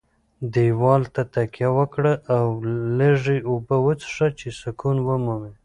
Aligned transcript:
دېوال 0.53 1.03
ته 1.13 1.21
تکیه 1.33 1.69
وکړه 1.77 2.13
او 2.35 2.47
لږې 2.99 3.37
اوبه 3.49 3.75
وڅښه 3.85 4.27
چې 4.39 4.47
سکون 4.61 4.97
ومومې. 5.07 5.51